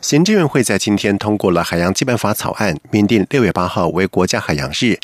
[0.00, 4.96] 行政院会在今天通过了海洋基本法草案，明定六月八号为国家海洋日。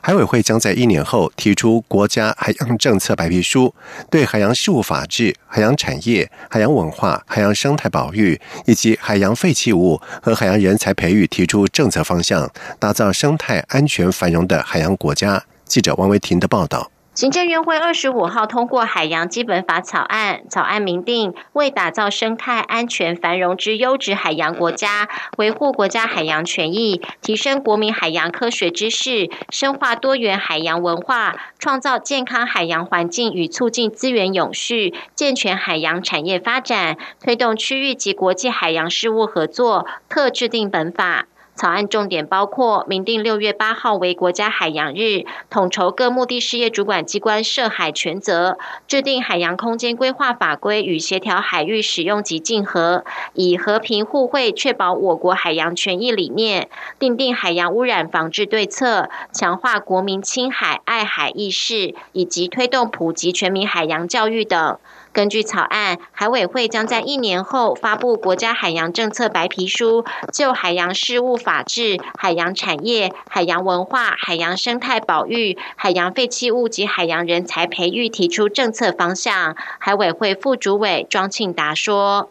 [0.00, 3.74] 海委会将在一年后提出国家海洋政策白皮书，
[4.08, 15.42] 对海洋事务法治、海洋产业、海洋文化、海洋生态保育以及海洋废弃物和海洋人才培育提出政策方向，打造生态安全繁荣的海洋国家。
[15.64, 16.90] 记者王维婷的报道。
[17.16, 25.08] 行政院会二十五号通过《海洋基本法》草案，草案明定为打造生态安全繁荣之优质海洋国家，
[25.38, 41.24] 维护国家海洋权益，提升国民海洋科学知识，深化多元海洋文化，创造健康海洋环境与促进资源永续，健全海洋产业发展，推动区域及国际海洋事务合作，特制定本法。
[41.56, 56.68] 草案重点包括明定六月八号为国家海洋日，统筹各目的事业主管机关涉海权责，制定海洋空间规划法规与协调海域使用及竞合，以和平互惠确保我国海洋权益理念，
[56.98, 64.78] 订定海洋污染防治对策，强化国民亲海爱海意识，以及推动普及全民海洋教育等。
[65.16, 79.56] 根据草案，海委会将在一年后发布国家海洋政策白皮书，就海洋事务法治、海洋产业、海洋文化、海洋生态保育、海洋废弃物及海洋人才培育提出政策方向。
[79.78, 82.28] 海委会副主委庄庆达说：“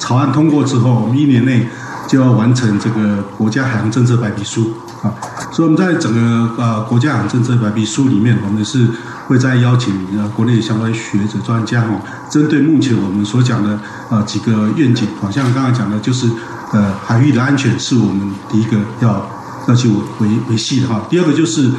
[0.00, 1.66] 草案通过之后，我们一年内
[2.08, 5.12] 就要完成这个国家海洋政策白皮书啊，
[5.52, 8.88] 所以我们在整个呃国家政策白皮书里面，我们是。”
[9.30, 13.78] 会再邀请呃国内相关学者专家哈，针对目前我们所讲的
[14.10, 16.28] 呃几个愿景，好像刚才讲的，就是
[16.72, 19.30] 呃海域的安全是我们第一个要
[19.68, 19.88] 要去
[20.18, 21.06] 维维系的哈。
[21.08, 21.70] 第二个就是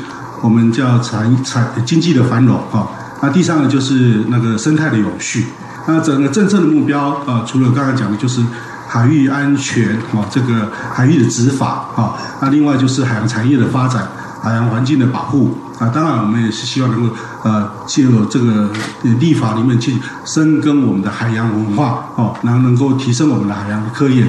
[0.41, 2.87] 我们叫产产经济的繁荣哈。
[3.21, 5.47] 那第三个就是那个生态的永续。
[5.89, 8.41] 那整个政策的目标啊，除了刚才讲的，就是
[8.91, 12.13] 海域安全啊，这个海域的执法啊。
[12.41, 14.05] 那另外就是海洋产业的发展。
[14.43, 18.67] 海洋环境的保护啊，当然我们也是希望能够呃，进入这个
[19.19, 24.27] 立法里面去深耕我们的海洋文化哦，然后能够提升我们的海洋的科研。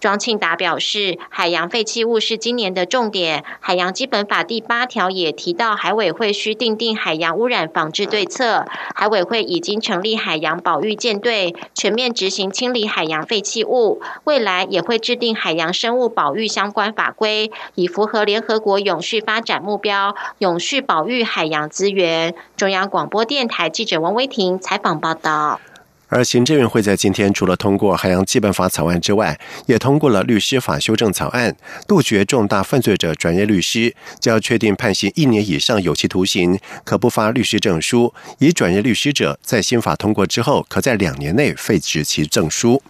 [0.00, 3.44] 庄庆达表示，海洋废弃物是今年的重点。
[3.60, 8.64] 海洋基本法第八条也提到，海委会需订定海洋污染防治对策。
[8.94, 14.00] 海委会已经成立海洋保育舰队，全面执行清理海洋废弃物。
[14.22, 22.34] 未来也会制定海洋生物保育相关法规，以符合联合国永续发展目标，永续保育海洋资源。
[22.56, 25.60] 中央广播电台记者王威婷采访报道。
[26.08, 31.54] 而行政院会在今天除了通过海洋基本法草案之外，也通过了律师法修正草案，
[31.86, 42.82] 杜绝重大犯罪者转业律师就要确定判刑一年以上有期徒刑，可不发律师证书；以转业律师者，在新法通过之后，可在两年内废止其证书。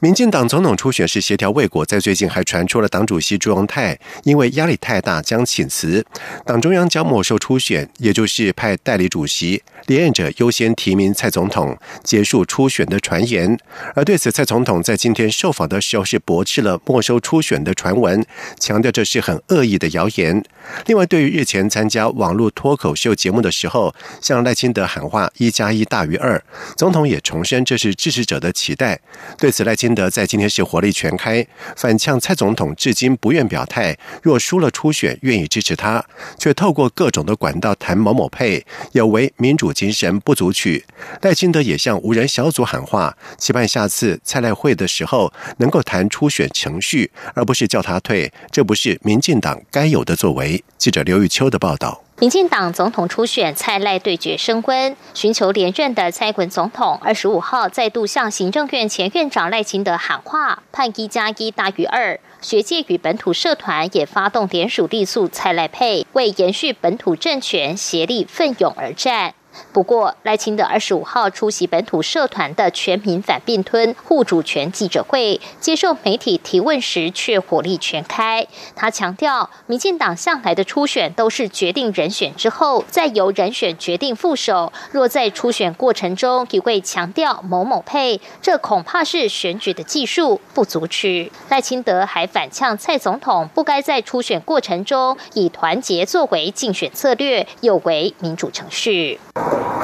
[0.00, 6.06] 民进党总统初选是协调未果，在最近还传出了党主席朱荣泰因为压力太大将请辞，
[6.46, 13.58] 党中央将没收初选，也就是派代理主席连任者优先提名蔡总统，结束初选的传言。
[13.94, 18.24] 而对此，蔡总统在今天受访的时候是驳斥了没收初选的传闻，
[18.60, 20.44] 强调这是很恶意的谣言。
[20.86, 26.42] 另外，对于日前参加网络脱口秀节目的时候，向赖清德喊话“一加一大于二”，
[26.76, 29.00] 总统也重申这是支持者的期待。
[29.38, 36.04] 对此，赖清德在今天是火力全开，反呛蔡总统至今不愿表态，若输了初选愿意支持他，
[36.38, 40.84] 却透过各种的管道谈某某配，有违民主精神不足取。
[41.22, 50.64] 赖清德也向无人小组喊话，期盼下次蔡赖会的时候能够谈初选程序，而不是叫他退，这不是民进党该有的作为。
[50.76, 52.02] 记者刘玉秋的报道。
[52.18, 62.18] 民进党总统初选蔡赖对决升温，寻求连任的蔡文总统二十五号再度向行政院前院长赖清德喊话，判一加一大于二。
[62.40, 69.34] 学界与本土社团也发动联署力诉蔡赖配，为延续本土政权协力奋勇而战。
[69.72, 78.46] 不过，赖清德二十五号出席本土社团的全民反并吞护主权记者会，接受媒体提问时却火力全开。
[78.74, 84.72] 他强调，民进党向来的初选都是决定人选之后，再由人选决定副手。
[84.90, 91.30] 若在初选过程中一味强调某某配，这恐怕是选举的技术不足取。
[91.48, 99.18] 赖清德还反呛蔡总统不该在初选过程中以团结作为竞选策略，有违民主程序。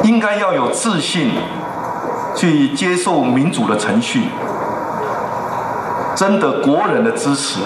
[0.03, 1.33] 应该要有自信
[2.35, 4.29] 去接受民主的程序，
[6.15, 7.61] 征得国人的支持。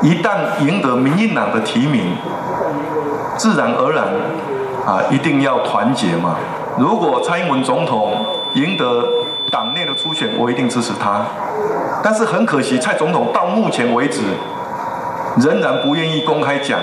[0.00, 2.16] 一旦赢得民进党的提名，
[3.36, 4.04] 自然而然
[4.86, 6.36] 啊，一定要团结嘛。
[6.78, 8.24] 如果蔡英文总统
[8.54, 9.04] 赢得
[9.50, 11.22] 党内的初选，我一定支持他。
[12.00, 14.20] 但是很可惜，蔡总统到目前为止
[15.38, 16.78] 仍然不愿意公开讲，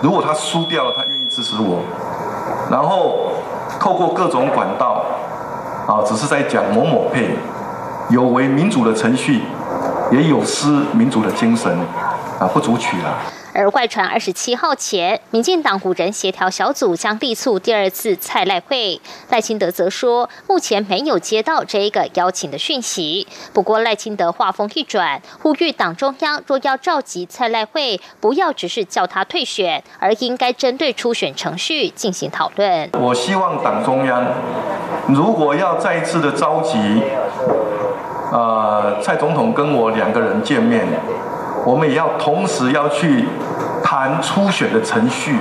[0.00, 1.80] 如果他输掉了，他愿意支持我。
[2.70, 3.29] 然后
[3.80, 5.02] 透过各种管道
[5.88, 7.30] 啊，只是在讲某某配，
[8.10, 9.42] 有违民主的程序，
[10.12, 11.74] 也有失民主的精神
[12.38, 13.39] 啊，不足取了。
[13.52, 19.00] 而外传二十七号前，民进党五人协调小组将力促第二次蔡赖会。
[19.30, 23.26] 赖清德则说，目前没有接到这一个邀请的讯息。
[23.52, 32.88] 不过赖清德话锋一转，呼吁党中央若要召集蔡赖会，不要只是叫他退选，而应该针对初选程序进行讨论。
[33.00, 34.24] 我希望党中央
[35.08, 37.02] 如果要再一次的召集，
[38.32, 40.86] 呃，蔡总统跟我两个人见面。
[41.64, 43.26] 我们也要同时要去
[43.82, 45.36] 谈初选的程序，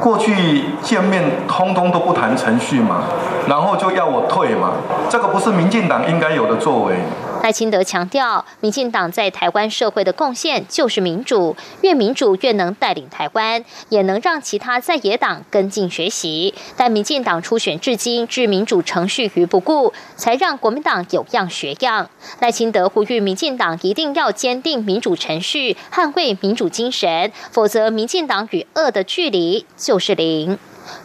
[0.00, 3.02] 过去见面通通都不谈程序嘛，
[3.48, 4.72] 然后就要我退嘛，
[5.08, 6.96] 这个不是民进党应该有的作为。
[7.42, 16.52] 赖清德强调，民进党在台湾社会的贡献就是民主，越民主越能带领台湾，也能让其他在野党跟进学习。
[16.76, 22.10] 但民进党初选至今置民主程序于不顾，才让国民党有样学样。
[22.40, 30.58] 赖清德呼吁民进党一定要坚定民主程序，捍卫民主精神，否则民进党与恶的距离就是零。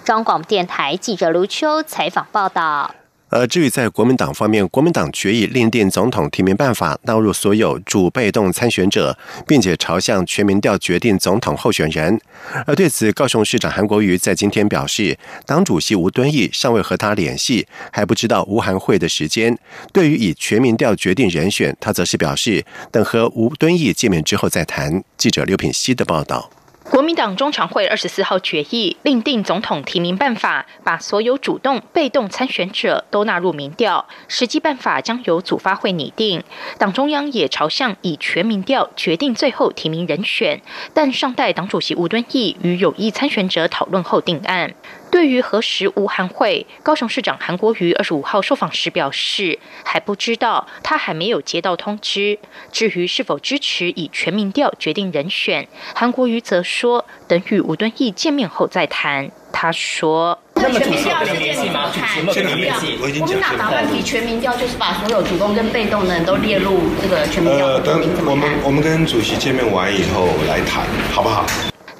[0.04, 2.94] 中广电台记者卢秋采访报道。
[3.36, 12.18] 而至于在国民党方面，国民党决议另定总统提名办法，纳入所有主被动参选者，并且朝向全民调决定总统候选人。
[12.66, 19.58] 而对此，高雄市长韩国瑜在今天表示，党主席吴敦义尚未和他联系，还不知道吴韩会的时间。
[19.92, 25.04] 对于以全民调决定人选，他则是表示等和吴敦义见面之后再谈。
[25.18, 26.50] 记者刘品希的报道。
[26.92, 36.44] 国民党中常会二十四号决议另定总统提名办法，把所有主动、被动参选者都纳入民调，实际办法将由组发会拟定。
[36.78, 40.62] 党中央也朝向以全民调决定最后提名人选，
[40.94, 44.76] 但尚待党主席吴敦义与有意参选者讨论后定案。
[45.15, 52.38] 对于何时无韩会，高雄市长韩国瑜二十五号受访时表示还不知道，他还没有接到通知。
[52.69, 59.31] 至于是否支持以全民调决定人选，韩国瑜则说等与吴敦义见面后再谈。
[59.53, 61.89] 他说：“那么全民调是联系吗？
[62.33, 62.75] 全民调，
[63.21, 67.65] 我们哪打算提全民调，就是把所有主动跟被动的人都列入这个全民调。
[67.65, 71.45] 呃，等我们我们跟主席见面完以后来谈，好不好？”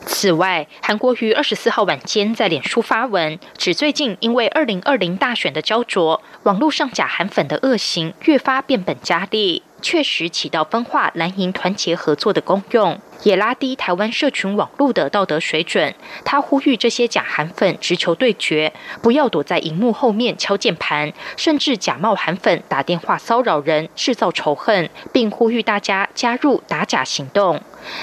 [0.06, 13.00] 此外，韩国瑜二十四号晚间在脸书发文，指最近因为二零二零大选的焦灼，网络上假韩粉的恶行越发变本加厉，确实起到分化蓝营团结合作的功用。
[13.24, 15.96] 也拉低台湾社群网络的道德水准。
[16.24, 27.60] 他呼吁这些假韩粉直球对决，不要躲在荧幕后面敲键盘，甚至假冒韩粉打电话骚扰人，制造仇恨，并呼吁大家加入打假行动。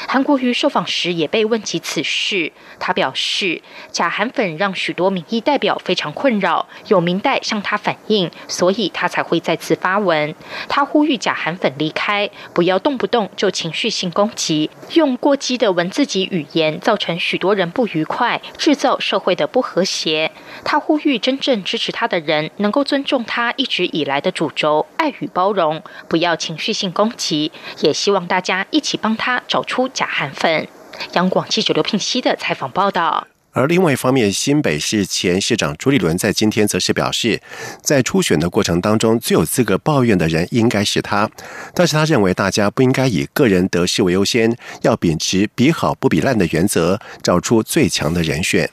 [0.09, 10.35] 韩国瑜受访时也被问及此事，他表示，假韩粉让许多民意代表非常困扰，有民代向他反映，所以他才会再次发文。
[10.69, 15.17] 他呼吁假韩粉离开，不要动不动就情绪性攻击，用。
[15.23, 20.33] 过激的文字及语言造成许多人不愉快，制造社会的不和谐。
[20.65, 27.53] 他呼吁真正支持他的人能够尊重他一直以来的主轴，爱与包容，不要情绪性攻击。
[27.83, 30.69] 也希望大家一起帮他找出出假汉粉。
[31.15, 33.27] 央广记者刘聘熙的采访报道。
[33.53, 37.41] 而另外一方面，新北市前市长朱立伦在今天则是表示，
[37.81, 41.31] 在初选的过程当中，最有资格抱怨的人应该是他。
[41.73, 48.69] 但是他认为，大家不应该以个人得失为优先，要秉持比好不比烂的原则，找出最强的人选。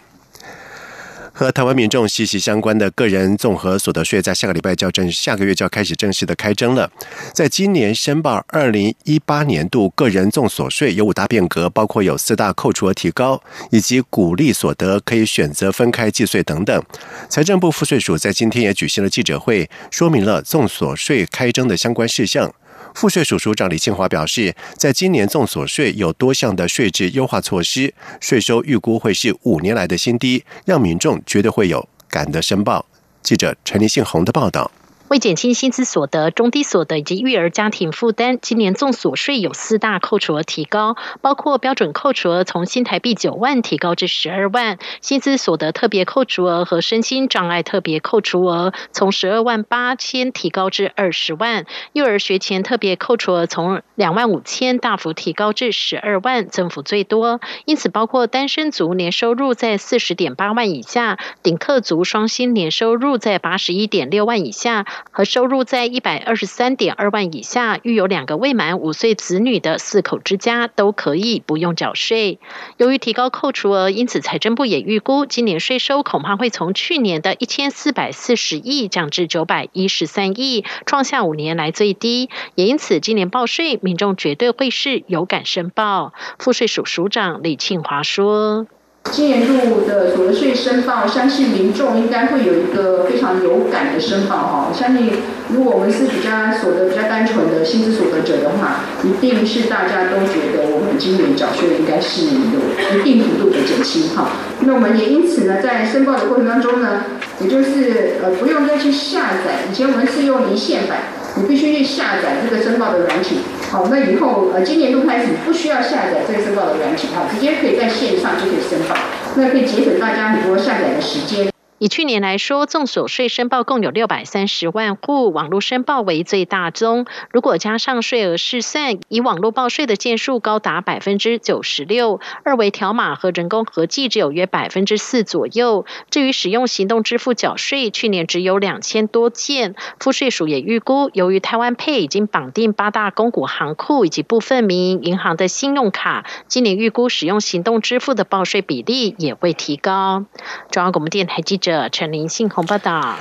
[1.39, 6.91] 和台湾民众息息相关的个人综合所得税，在下个礼拜就要正下个月就要开始正式的开征了。
[7.33, 13.41] 在今年申报二零一八年度个人综所税有五大变革，包括有四大扣除额提高，
[13.71, 16.83] 以及鼓励所得可以选择分开计税等等。
[17.29, 22.53] 财政部赋税署在今天也举行了记者会，说明了综所税开征的相关事项。
[22.93, 32.85] 赋税署署长李庆华表示，在今年纵所税有多项的税制优化措施，税收预估会是五年来的新低，让民众绝对会有感的申报。
[33.21, 34.71] 记者陈立信宏的报道。
[35.09, 57.41] 为减轻薪资所得、中低所得以及育儿家庭负担，今年综所税有四大扣除额提高，包括标准扣除额从新台币九万提高至十二万，薪资所得特别扣除额和身心障碍特别扣除额从十二万八千提高至二十万，幼儿学前特别扣除额从两万五千大幅提高至十二万，增幅最多。
[57.65, 64.85] 因此，包括单身族年收入在四十点八万以下，顶客族双薪年收入在八十一点六万以下。
[65.11, 72.39] 和收入在一百二十三点二万以下，育有两个未满五岁子女的四口之家都可以不用缴税。
[72.77, 82.29] 由于提高扣除额，因此财政部也预估今年税收恐怕会从去年的一千四百四十亿降至九百一十三亿，创下五年来最低。
[82.55, 86.13] 也因此，今年报税，民众绝对会是有感申报。
[86.37, 88.67] 赋税署署长李庆华说。
[89.11, 94.67] 今年度的所得税申报，相信民众应该会有一个非常有感的申报哈。
[94.69, 95.11] 我相信，
[95.49, 104.29] 如果我们是比较所得比较单纯的薪资所得者的话，一定是大家都觉得我们今年缴税应该是有一定幅度的减轻哈。
[104.61, 107.03] 那我们也因此呢，在申报的过程当中呢，
[107.41, 110.99] 也就是呃不用再去下载，以前我们是用离线版，
[111.35, 113.39] 你必须去下载这个申报的软体。
[113.71, 118.95] 好，那以后呃，今年度开始不需要下载这个申报的软体哈，直接可以在线上就可以申报，
[119.35, 121.49] 那可以节省大家很多下载的时间。
[121.79, 127.05] 以去年来说，众所税申报共有六百三十万户，网络申报为最大宗。
[127.31, 135.85] 如果加上税额试算，以网络报税的件数高达百分之九十六，二维条码和人工合计只有约百分之四左右。
[136.09, 139.75] 至于使用行动支付缴税，去年只有两千多件。
[140.01, 150.25] 赋税署也预估，由于台湾配已经绑定八大公股行库以及部分民营银行的信用卡，今年预估使用行动支付的报税比例也会提高。
[150.71, 151.68] 中央广播电台记者。
[151.91, 153.17] 陈林信鸿报道：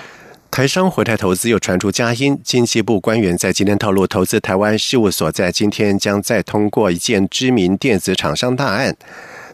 [0.51, 8.97] 台商回台投资又传出佳音，经济部官员在今天透露，投资台湾事务所在今天将再通过一件知名电子厂商大案，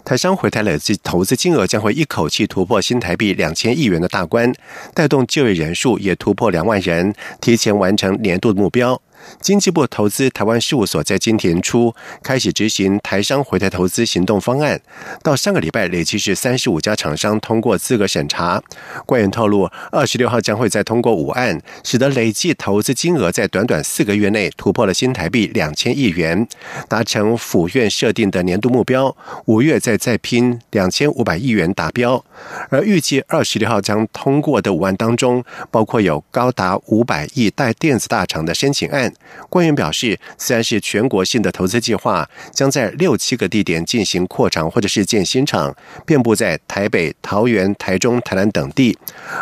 [0.05, 4.53] 台商回台累计投资金额将会一口气突破新台币两千亿元的大关，
[4.95, 9.01] 带动就业人数也突破两万人，提前完成年度目标。
[9.41, 14.81] 经济部投资台湾事务所在今年初开始执行台商回台投资行动方案，
[15.23, 18.63] 到上个礼拜累计是三十五家厂商通过资格审查。
[19.07, 26.47] 官员透露，二十六号将会再通过五案，使得累计投资金额在短短四个月内突破了新台币两千亿元，
[26.89, 29.17] 达成府院设定的年度目标。
[29.47, 32.25] 五月再再拼两千五百亿元达标。
[32.69, 39.14] 而预计二十六号将通过的五案当中，包括有高达五百亿带电子大厂的申请案。
[39.49, 45.75] 官员表示，虽然是全国性的投资计划，将在六七个地点进行扩厂或者是建新厂，
[46.07, 48.97] 遍布在台北、桃园、台中、台南等地。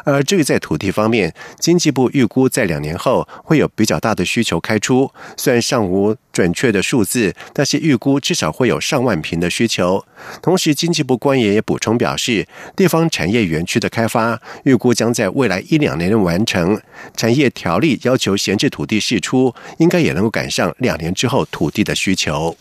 [0.05, 10.05] 而至于在土地方面，经济部预估在两年后会有比较大的需求开出，虽然尚无准确的数字，但是预估至少会有上万平的需求。
[10.41, 16.81] 同时，经济部官员也补充表示，地方产业园区的开发预估将在未来一两年内完成。
[17.17, 19.55] 产业条例要求闲置土地释出。
[19.79, 22.57] 应该也能够赶上两年之后土地的需求。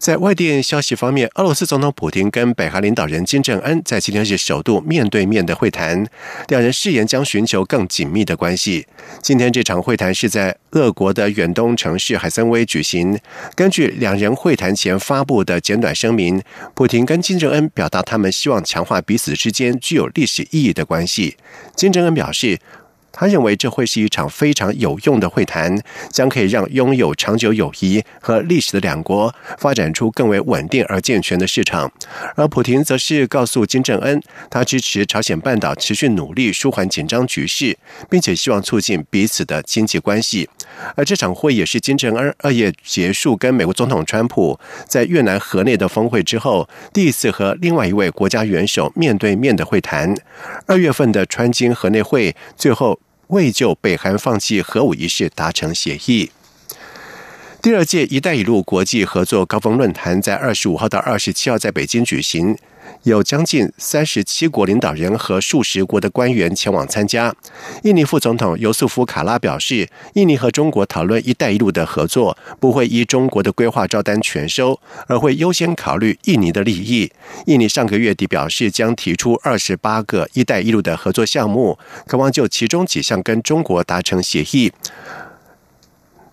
[0.00, 6.06] 在外电消息方面，俄罗斯总统普京跟北韩领导人金正恩在今天是首度面对面的会谈，
[6.48, 8.86] 两人誓言将寻求更紧密的关系。
[9.20, 13.20] 今天这场会谈是在俄国的远东城市海参崴举行。
[13.54, 16.42] 根据两人会谈前发布的简短声明，
[16.72, 21.36] 普京跟金正恩表达他们希望强化彼此之间具有历史意义的关系。
[21.76, 22.58] 金正恩表示。
[23.12, 31.90] 他认为这会是一场非常有用的会谈，将可以让拥有长久友谊和历史的两国发展出更为稳定而健全的市场。
[32.36, 37.76] 而普廷则是告诉金正恩，他支持朝鲜半岛持续努力舒缓紧张局势，
[38.08, 40.48] 并且希望促进彼此的经济关系。
[40.94, 50.14] 而这场会也是金正恩二月结束跟美国总统川普在越南河内的峰会之后，第一次和另外一位国家元首面对面的会谈。
[50.66, 52.98] 二月份的川金河内会最后。
[53.30, 56.32] 未就北韩放弃核武一事达成协议。
[57.62, 62.56] 第二届“一带一路”国际合作高峰论坛在二十五号到二十七号在北京举行，
[63.02, 67.34] 有将近三十七国领导人和数十国的官员前往参加。
[67.82, 77.12] 印尼副总统尤素夫·卡拉表示，印尼和中国讨论“一带一路”的合作，不会依中国的规划照单全收，而会优先考虑印尼的利益。
[77.44, 84.72] 印尼上个月底表示，将提出二十八个“一带一路”的合作项目，渴望就其中几项跟中国达成协议。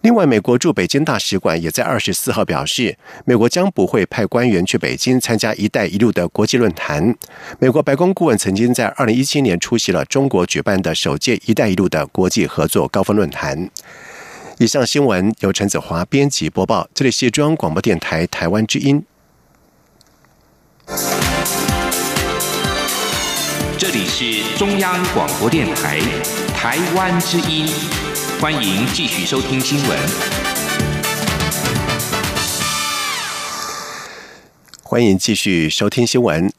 [0.02, 7.14] 另外，美国驻北京大使馆也在二十四号表示，美国将不会派官员去北京参加“一带一路”的国际论坛。
[7.60, 13.70] 美国白宫顾问曾经在二零一七年出席了中国举办的首届“一带一路”的国际合作高峰论坛。
[14.60, 19.04] 以上新闻由陈子华编辑播报，这里是中央广播电台台湾之音。
[23.78, 26.00] 这里是中央广播电台
[26.56, 27.68] 台湾之音。
[28.40, 29.98] 欢迎继续收听新闻。
[34.84, 36.54] 欢迎继续收听新闻。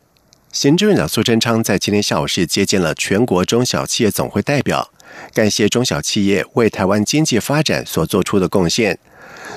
[0.50, 4.90] 行政院长苏贞昌在今天下午是接见了全国中小企业总会代表，
[5.32, 8.98] 感谢中小企业为台湾经济发展所做出的贡献。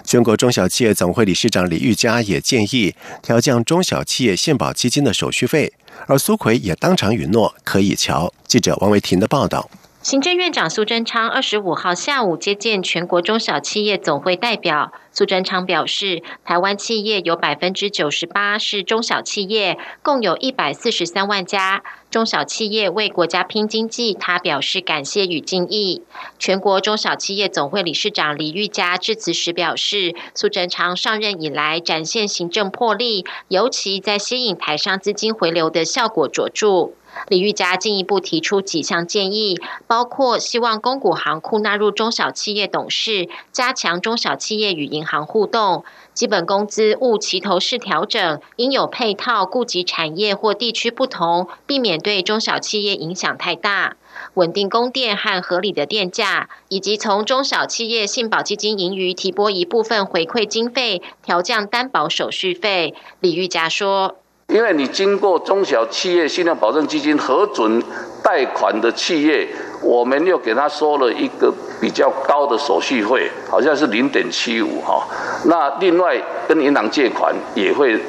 [0.03, 5.73] 全国中小企业总会理事长李玉佳也建议调降中小企业献保基金的手续费，
[6.05, 8.31] 而苏奎也当场允诺可以瞧。
[8.45, 9.67] 记者王维婷的报道。
[10.03, 14.91] 行政院长苏贞昌二十五号下午接见全国中小企业总会代表。
[15.13, 24.13] 苏贞昌表示，台湾企业有百分之九十八是中小企业，共有一百四十三万家中小企业为国家拼经济。
[24.13, 26.01] 他表示感谢与敬意。
[26.39, 36.91] 全国中小企业总会理事长李玉佳致辞时表示，苏贞昌上任以来展现行政魄力，尤其在吸引台商资金回流的效果卓著。
[37.27, 53.95] 李玉佳进一步提出几项建议，包括希望公股行库纳入中小企业董事，加强中小企业与银银行互动；基本工资勿齐头式调整，应有配套，顾及产业或地区不同，避免对中小企业影响太大；
[54.35, 62.93] 稳定供电和合理的电价，以及从中小企业信保基金盈余提拨一部分回馈经费，调降担保手续费。
[63.19, 64.17] 李玉佳说。
[64.47, 67.81] 因为你经过中小企业信用保证基金核准
[68.21, 69.47] 贷款的企业，
[69.81, 75.07] 我们又给他收了一个比较高的手续费，好像是零点七五哈。
[75.45, 76.15] 那另外
[76.47, 77.99] 跟银行借款也会。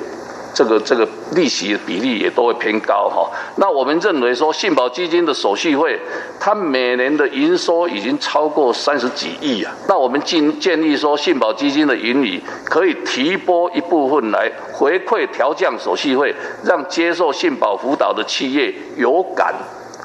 [0.54, 3.26] 这个这个利息比例也都会偏高哈，
[3.56, 5.98] 那我们认为说信保基金的手续费，
[6.38, 19.54] 它每年的营收已经超过三十几亿啊，那我们建建议说信保基金的盈利可以提拨一部分来回馈调降手续费，让接受信保辅导的企业有感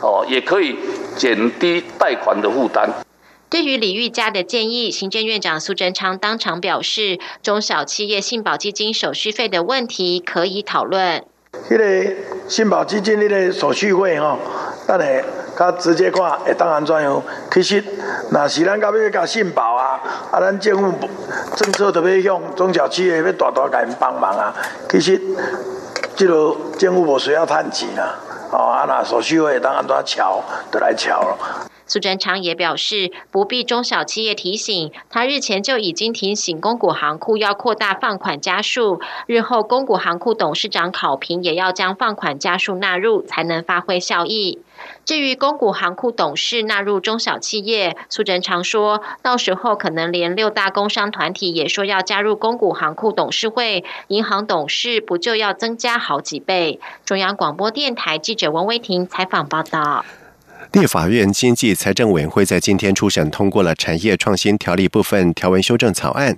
[0.02, 0.78] 哦，也可以
[1.16, 2.90] 减低贷款的负担。
[3.50, 11.24] 对于李玉佳的建议，行政院长苏贞昌当场表示，中小企业信保基金手续费的问题可以讨论。
[11.70, 12.14] 迄个
[12.50, 14.38] 信保基金迄个手续费吼，
[14.86, 15.24] 咱下
[15.58, 17.24] 较直接看会当安怎样？
[17.50, 17.82] 其实，
[18.30, 20.94] 若是咱到要甲信保啊，啊，咱政府
[21.56, 24.54] 政策特别向中小企业要大大甲因帮忙啊。
[24.90, 25.20] 其实，
[26.18, 28.20] 即个政府无需要趁钱啊，
[28.52, 31.38] 哦，啊，那手续费当然都要瞧，都来瞧了。
[31.88, 44.60] 苏贞昌也表示，不必中小企业提醒，他日前就已经提醒公股行库要扩大放款家数，日后公股行库董事长考评也要将放款家数纳入，才能发挥效益。
[45.06, 56.80] 至于公股行库董事纳入中小企业，苏贞昌说到时候可能连六大工商团体也说要加入公股行库董事会，银行董事不就要增加好几倍？
[57.06, 60.06] 中央广播电台记者王威婷采访报道。
[60.74, 66.36] 立法院经济财政委员会在今天初审通过了产业创新条例部分条文修正草案，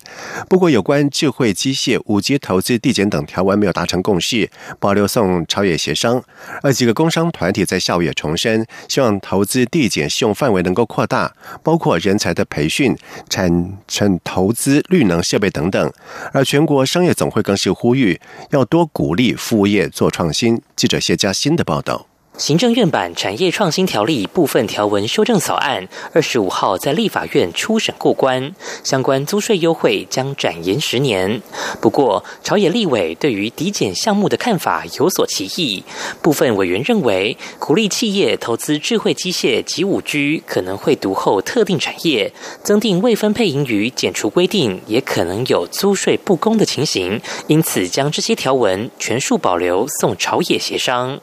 [0.47, 6.23] 不过有关智慧机械、五 G 投资递减等条文没有达成共识，保留送朝野协商。
[6.61, 12.95] 而几个工商团体在下午也重申，希望投资递减适用范围能够扩大，包括人才的培训、
[13.29, 15.91] 产产投资绿能设备等等。
[16.31, 18.19] 而全国商业总会更是呼吁，
[18.51, 20.61] 要多鼓励服务业做创新。
[20.75, 22.08] 记者谢佳欣的报道。
[22.39, 31.41] 行政院版产业创新条例部分条文修正草案，二十五号在立法院初审过关，相关租税优惠将展延十年。
[31.81, 35.83] 不过，朝野立委对于抵减项目的看法有所歧义。
[36.21, 42.31] 部分委员认为，鼓励企业投资智慧机械及五 G，可能会独后特定产业，
[42.63, 47.19] 增订未分配盈余减除规定，也可能有租税不公的情形。
[47.47, 51.19] 因此，将这些条文全数保留，送朝野协商。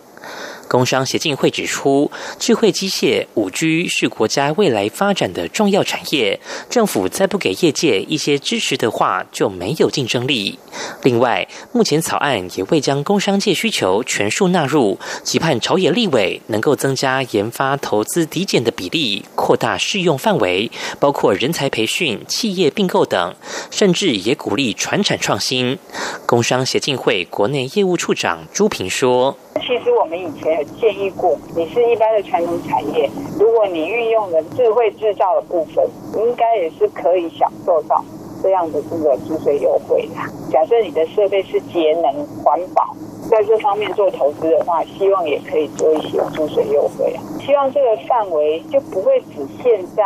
[0.68, 10.58] 工商协进会指出，智慧机械、五 G 是国家未来发展的重要产业，政府再不给业界一些支持的话，就没有竞争力。
[11.02, 19.24] 另外，目前草案也未将工商界需求全数纳入，期盼朝野立委能够增加研发投资抵减的比例。
[19.34, 23.34] 扩大适用范围，包括人才培训、企业并购等，
[23.70, 25.78] 甚至也鼓励传产创新。
[26.26, 38.04] 工商协进会国内业务处长朱平说：“其实我们以前建议过，你是一般的传统产业，如果你运用了智慧制造的部分，应该也是可以享受到
[38.42, 40.14] 这样的这个租税优惠的。
[40.50, 42.94] 假设你的设备是节能环保。”
[43.30, 47.22] 在这方面做投资的话，希望也可以做一些租税优惠啊。
[47.44, 50.02] 希望这个范围就不会只限在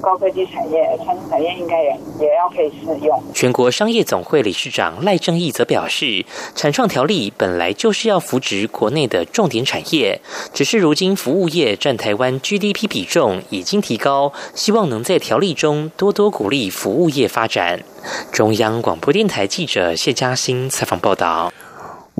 [0.00, 1.88] 高科技产业，传统产业应该也
[2.20, 3.22] 也要可以适用。
[3.34, 10.20] 全国商业总会理事长赖正义则表示，产创条例本来就是要扶植国内的重点产业，
[10.54, 17.80] 只是如今服务业占台湾 GDP 比重已经提高，希望能在条例中多多鼓励服务业发展。
[18.32, 21.52] 中央广播电台记者谢嘉欣采访报道。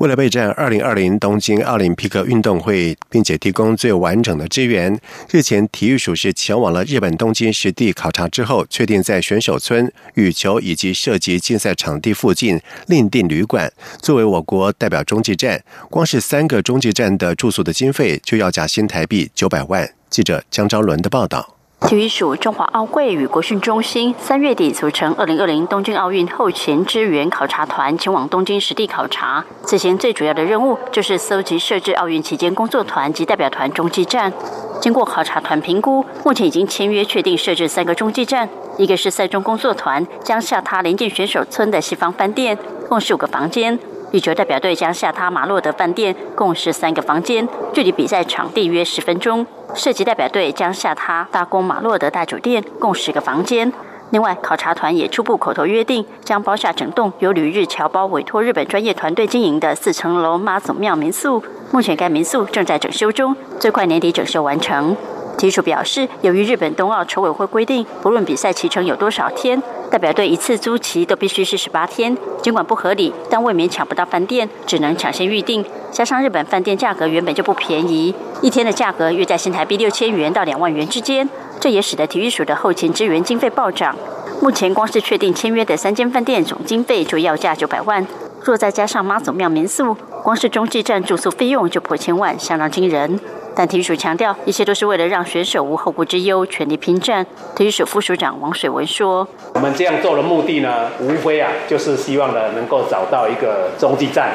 [0.01, 15.63] 为了备战二零二零东京奥林匹克运动会，并且提供最完整的支援，日前体育署是前往了日本东京实地考察之后，确定在选手村、羽球以及涉及竞赛场地附近另订旅馆，作为我国代表中继站。
[15.91, 19.87] 光是三个中继站的住宿的经费就要价新台币九百万。
[20.09, 21.60] 记者江昭伦的报道。
[21.87, 29.43] 体育署中华奥会与国训中心三月底组成二零二零东京奥运后勤支援考察团前往东京实地考察。
[29.65, 34.31] 此行最主要的任务就是搜集设置奥运期间工作团及代表团中继站。
[34.79, 43.77] 经过考察团评估，目前已经签约确定设置三个中继站，一个是赛中工作团将下榻临近选手村的西方饭店，共十五个房间；
[44.11, 49.45] 羽球代表队将下榻马洛德饭店，共十三个房间，距离比赛场地约十分钟。
[49.73, 53.71] 涉及代表队将下榻大宫马洛德大酒店，共十个房间。
[54.09, 61.41] 另外，考察团也初步口头约定，将包下整栋由旅日侨胞委托日本专业团队经营的四层楼妈祖庙民宿。
[61.71, 64.97] 目前该民宿正在整修中，最快年底整修完成。
[65.37, 72.15] 体署表示，由于日本冬奥筹委会规定，不论比赛期程有多少天，代表队一次租期都必须是十八天。
[72.41, 75.65] 尽管不合理，但未免抢不到饭店，只能抢先预定。
[75.91, 81.27] 加上日本饭店价格原本就不便宜，一天的价格约在新台币六千元到两万元之间，
[81.59, 83.95] 这也使得体育署的后勤支援经费暴涨。
[84.41, 88.05] 目前光是确定签约的三间饭店总经费就要价九百万，
[88.43, 93.19] 若再加上妈祖庙民宿，光是中继站住宿费用就破千万，相当惊人。
[93.55, 97.25] 但体育署强调，一切都是为了让选手无后顾之忧，全力拼战。
[97.55, 104.31] 体育署副署长王水文说：“我们这样做的目的呢，无非啊，就是希望呢，能够找到一个中继站。”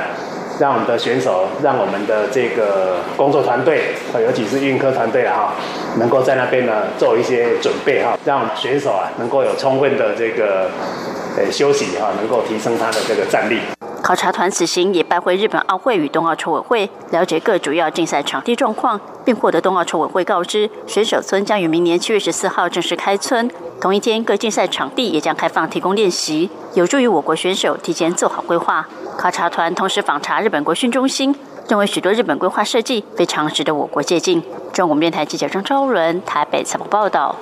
[0.59, 5.53] 让我们的选手，让我们的这个工作团队，尤其是运科团队了哈，
[5.99, 10.71] 能够在那边呢做一些准备哈，让选手啊能够有充分的这个
[11.37, 13.61] 呃休息哈，能够提升他的这个战力。
[14.03, 23.51] 考察团此行也拜会日本奥会与冬奥筹委会，了解各主要竞赛场地状况，并获得冬奥筹委会告知，选手村将于明年七月十四号正式开村。
[23.81, 28.87] 同一天，各竞赛场地也将开放提供练习，有助于我国选手提前做好规划。
[29.19, 31.35] 考察团同时访查日本国训中心，
[31.69, 34.43] 认为许多日本规划设计非常值得我国借鉴。
[34.73, 37.35] 中国电台记者张昭伦台北采访报道。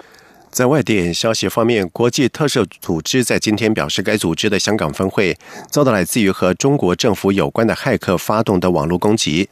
[0.51, 5.37] 在外电消息方面，国际特赦组织在今天表示，该组织的香港分会
[5.69, 9.49] 遭到来自于和中国政府有关的骇客发动的网络攻击。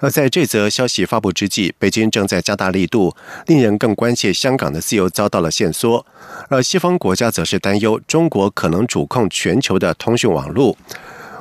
[0.00, 3.14] 而在这则消息发布之际，北京正在加大力度，
[3.46, 6.06] 令人更关切香港的自由遭到了限缩。
[6.48, 10.74] 而西方国家则是担忧中国可能主控全球的通讯网络。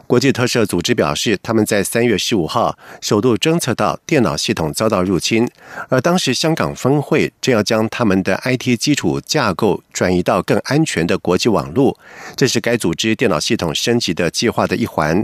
[0.08, 5.50] 国际特赦组织表示，他们在三月十五号首度侦测到电脑系统遭到入侵，
[5.90, 11.98] 而当时香港分会正要将他们的 IT 基础架构转移到更安全的国际网络，
[12.36, 15.24] 这是该组织电脑系统升级的计划的一环。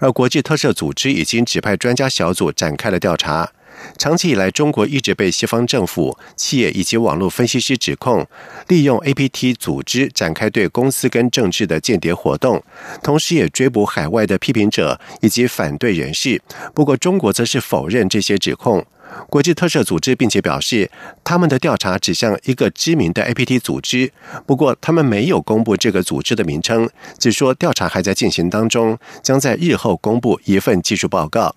[0.00, 3.50] 而国际特赦组织已经指派专家小组展开了调查。
[3.98, 8.26] 长期以来，中国一直被西方政府、企业以及网络分析师指控，
[8.68, 12.62] 利用 APT 组织展开对公司跟政治的间谍活动，
[13.02, 16.40] 同时也追捕海外的批评者以及反对人士。
[16.74, 18.84] 不过，中国则是否认这些指控。
[19.28, 20.90] 国际特赦组织并且表示，
[21.22, 24.10] 他们的调查指向一个知名的 APT 组织，
[24.46, 31.54] 不过他们没有公布这个组织的名称，只说调查还在进行当中，将在日后公布一份技术报告。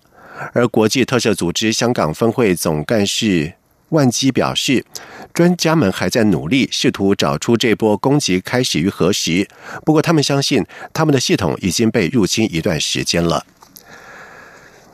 [0.52, 3.54] 而国际特赦组织香港分会总干事
[3.90, 4.84] 万基表示，
[5.32, 9.48] 专家们还在努力试图找出这波攻击开始于何时。
[9.84, 13.46] 不过，他们相信他们的系统已经被入侵一段时间了。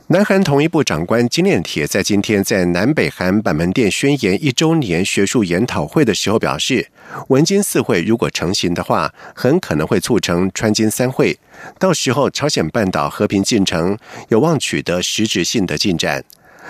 [0.07, 6.89] 南韩统一部长官金链铁在今天在南北韩板门店宣言一周年学术研讨会的时候表示，
[7.29, 11.39] 文金四会如果成型的话，很可能会促成川金三会，
[11.79, 16.25] 到时候朝鲜半岛和平进程有望取得实质性的进展。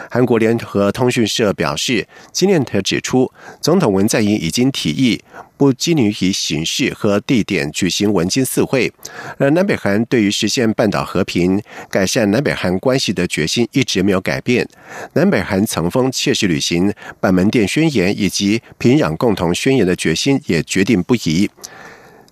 [0.10, 5.22] 韩国联合通讯社表示，金链特指出，总统文在寅已经提议
[5.58, 8.92] 不拘泥于形式和地点举行文金四会，
[9.38, 14.68] 而南北韩对于实现半岛和平、改善南北韩关系的决心一直没有改变。
[15.14, 21.50] 南北韩曾封切实履行板门店宣言以及平壤共同宣言的决心也决定不移。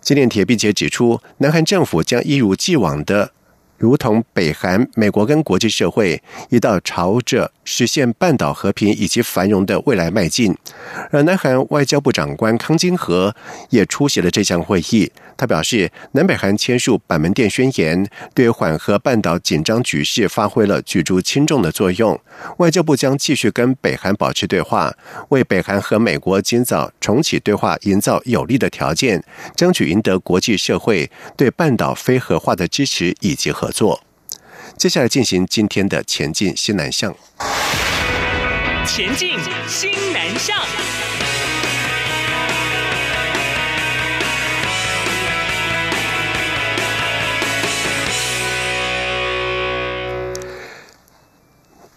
[0.01, 3.31] 金链铁并且指出，南韩政府将一如既往的。
[3.81, 10.55] 如同北韩、美国跟国际社会一道朝着实现半岛和平以及繁荣的未来迈进，
[11.09, 13.35] 而南韩外交部长官康金和
[13.71, 15.11] 也出席了这项会议。
[15.35, 22.19] 他表示，南北韩签署板门店宣言，对缓和半岛紧张局势发挥了举足轻重的作用。
[22.57, 24.93] 外交部将继续跟北韩保持对话，
[25.29, 29.23] 为北韩和美国尽早重启对话营造有利的条件，
[29.55, 34.03] 争取赢得国际社会对半岛非核化的支持以及合作。
[34.77, 37.15] 接下来进行今天的前进新南向。
[38.85, 40.57] 前进新南向。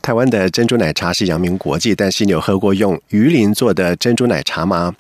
[0.03, 4.95] 台湾的珍珠奶茶是扬名国际，但是你有喝过用鱼鳞做的珍珠奶茶吗？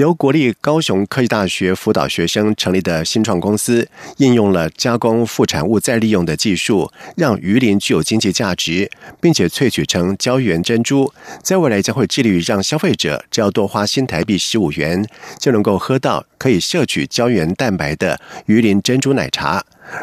[0.00, 3.86] 由国立高雄科技大学辅导学生成立的新创公司，
[4.16, 15.06] 应用了加工副产物再利用的技术，让鱼鳞具有经济价值，并且萃取成胶原珍珠，在未来将会致力于让消费者只要多花新台币十五元，
[15.38, 19.62] 就能够喝到可以摄取胶原蛋白的鱼鳞珍珠奶茶。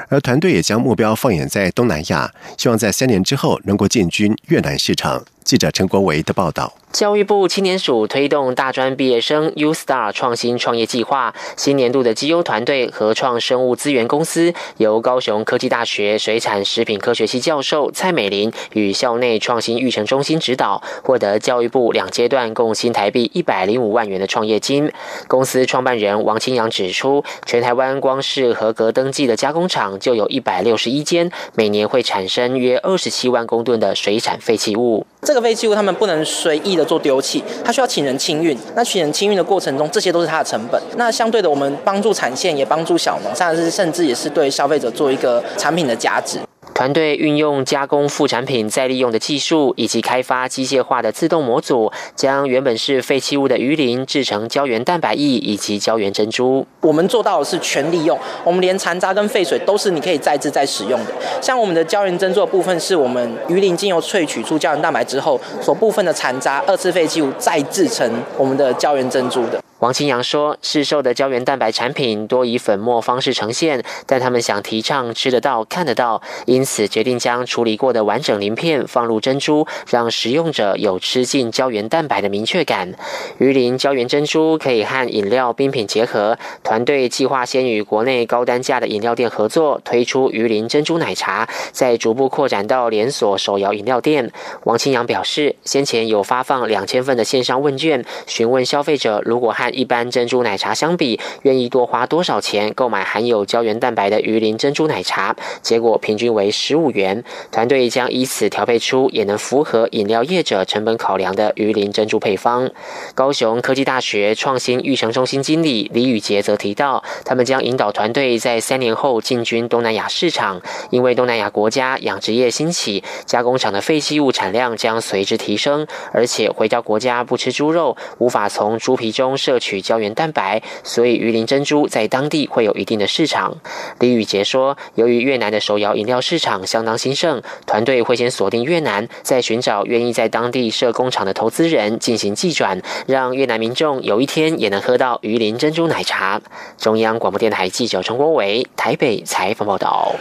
[0.09, 5.23] 而团队也将目标放眼在东南亚，希望在三年之后能够进军越南市场。
[5.43, 6.73] 记者陈国维的报道。
[6.91, 24.91] 教育部青年署推动大专毕业生 U Star 创新创业计划，新年度的绩优团队合创生物资源公司，由高雄科技大学水产食品科学系教授蔡美玲与校内创新育成中心指导，获得教育部两阶段共新台币一百零五万元的创业金。
[25.27, 35.05] 公司创办人王清阳指出，全台湾光是合格登记的加工厂就有一百六十一间，每年会产生约二十七万公吨的水产废弃物。
[35.21, 38.57] 这个废弃物他们不能随意的做丢弃，他需要请人清运。
[38.75, 40.81] 那请人清运的过程中，这些都是他的成本。
[40.95, 46.39] 那相对的，我们帮助产线，也帮助小农，甚至甚至也是对消费者做一个产品的价值。
[46.77, 56.67] 团队运用加工副产品再利用的技术，以及开发机械化的自动模组，将原本是废弃物的鱼鳞制成胶原蛋白液以及胶原珍珠。
[56.81, 61.11] 我们做到的是全利用，我们连残渣跟废水都是你可以再制再使用的。
[61.41, 69.59] 像我们的胶原珍珠的部分，是我们鱼鳞精油萃取出胶原蛋白之后，所部分的残渣二次废弃物再制成我们的胶原珍珠的。
[69.79, 82.95] 王清阳说：“市售的胶原蛋白产品多以粉末方式呈现，但他们想提倡吃得到、看得到，因此决定将处理过的完整鳞片放入珍珠，让食用者有吃进胶原蛋白的明确感。
[83.37, 94.31] 鱼鳞胶原珍珠可以和饮料冰品结合，团队计划先与国内高单价的饮料店合作，推出鱼鳞珍珠奶茶，再逐步扩展到连锁手摇饮料店。”
[94.65, 105.35] 王清阳表示，先前有发放两千份的线上问卷，询问消费者如果和一般珍珠奶茶相比，愿意多花多少钱购买含有胶原蛋白的鱼鳞珍珠奶茶？
[105.61, 107.23] 结果平均为十五元。
[107.51, 112.69] 团队将以此调配出也能符合饮料业者成本考量的鱼鳞珍珠配方。
[113.13, 129.56] 高雄科技大学创新育成中心经理李宇杰则提到，他们将引导团队在三年后进军东南亚市场，因为东南亚国家养殖业兴起，加工厂的废弃物产量将随之提升，而且回到国家不吃猪肉，无法从猪皮中摄。
[129.59, 133.57] 取胶原蛋白，所以鱼鳞珍珠在当地会有一定的市场。
[133.99, 146.41] 李宇杰说，由于越南的手摇饮料市场相当兴盛，团队会先锁定越南，再寻找愿意在当地设工厂的投资人进行寄转，让越南民众有一天也能喝到鱼鳞珍珠奶茶。
[146.77, 150.15] 中央广播电台记者陈国伟台北采访报道。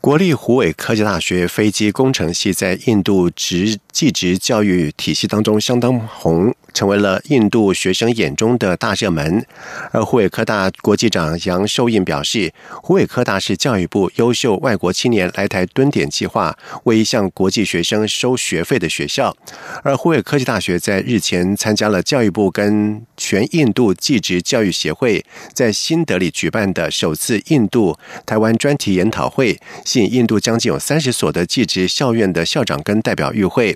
[0.00, 6.54] 国立湖尾科技大学飞机工程系在印度职技职教育体系当中相当红。
[6.74, 9.44] 成为了印度学生眼中的大热门，
[9.90, 19.34] 而湖北科大国际长杨寿印表示，湖北科大是教育部优秀外国青年来台蹲点计划为一项国际学生收学费的学校。
[19.82, 29.58] 而湖北科技大学在日前参加了教育部跟全印度技职教育协会在新德里举办的首次印度台湾专题研讨会，
[29.88, 33.74] 吸引印度将近有三十所的技职校院的校长跟代表与会。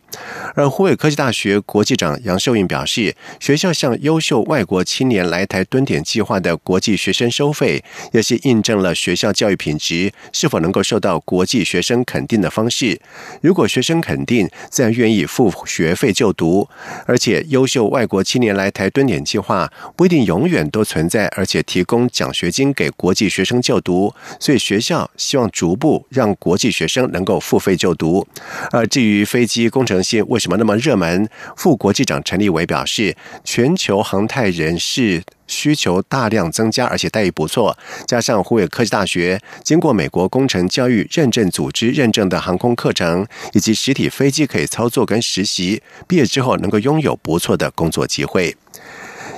[0.54, 13.00] 而湖北科技大学国际长杨秀印表示，学校向优秀外国青年来台蹲点计划的国际学生收费，也是印证了学校教育品质是否能够受到国际学生肯定的方式。
[13.40, 16.68] 如果学生肯定，自然愿意付学费就读。
[17.06, 24.14] 而且，优秀外国青年来台蹲点计划不一定永远都存在，而且提供奖学金给国际学生就读。
[24.38, 28.26] 所以，学校希望逐步让国际学生能够付费就读。
[28.70, 35.22] 而至于飞机工程系为什么那么热门，副国际长陈立伟表示，全球航太人士。
[35.48, 37.76] 需求大量增加，而且待遇不错。
[38.06, 48.56] 加上湖北科技大学经过美国工程教育认证组织认证的航空课程，以及实体飞机可以操作跟实习，毕业之后能够拥有不错的工作机会。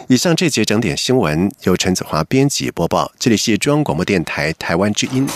[0.07, 5.27] 以上这节整点新闻由陈子华编辑播报，这里是中央广播电台台湾之音。